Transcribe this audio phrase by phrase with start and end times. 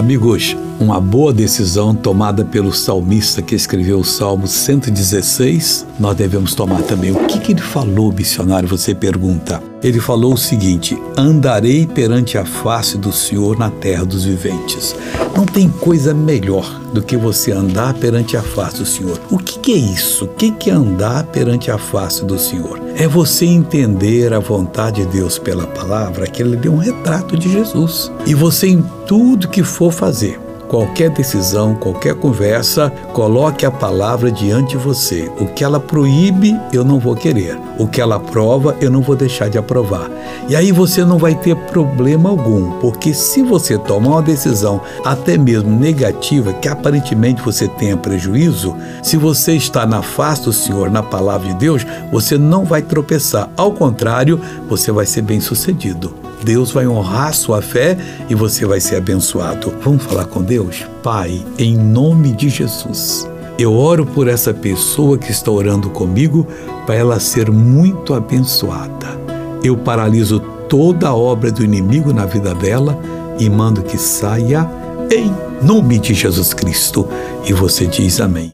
[0.00, 6.82] Amigos, uma boa decisão tomada pelo salmista que escreveu o Salmo 116, nós devemos tomar
[6.82, 7.12] também.
[7.12, 8.66] O que, que ele falou, missionário?
[8.68, 9.62] Você pergunta.
[9.82, 14.96] Ele falou o seguinte: Andarei perante a face do Senhor na terra dos viventes.
[15.36, 19.20] Não tem coisa melhor do que você andar perante a face do Senhor.
[19.30, 20.24] O que, que é isso?
[20.24, 22.80] O que, que é andar perante a face do Senhor?
[22.96, 27.50] É você entender a vontade de Deus pela palavra, que ele deu um retrato de
[27.50, 28.10] Jesus.
[28.26, 30.38] E você, em tudo que for fazer,
[30.70, 35.28] qualquer decisão, qualquer conversa, coloque a palavra diante de você.
[35.40, 37.58] O que ela proíbe, eu não vou querer.
[37.76, 40.08] O que ela aprova, eu não vou deixar de aprovar.
[40.48, 45.36] E aí você não vai ter problema algum, porque se você tomar uma decisão, até
[45.36, 51.02] mesmo negativa, que aparentemente você tenha prejuízo, se você está na face do Senhor, na
[51.02, 53.50] palavra de Deus, você não vai tropeçar.
[53.56, 56.14] Ao contrário, você vai ser bem sucedido.
[56.42, 57.96] Deus vai honrar sua fé
[58.28, 59.74] e você vai ser abençoado.
[59.82, 60.59] Vamos falar com Deus?
[61.02, 63.28] Pai, em nome de Jesus.
[63.58, 66.46] Eu oro por essa pessoa que está orando comigo
[66.86, 69.20] para ela ser muito abençoada.
[69.62, 72.98] Eu paraliso toda a obra do inimigo na vida dela
[73.38, 74.68] e mando que saia
[75.10, 75.32] em
[75.64, 77.06] nome de Jesus Cristo.
[77.46, 78.48] E você diz amém.